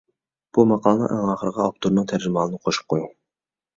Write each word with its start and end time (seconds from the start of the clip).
بۇ 0.57 0.63
ماقالىنىڭ 0.69 1.11
ئەڭ 1.17 1.29
ئاخىرىغا 1.33 1.63
ئاپتورنىڭ 1.67 2.09
تەرجىمىھالىنى 2.13 2.61
قوشۇپ 2.67 2.93
قويۇڭ. 2.95 3.09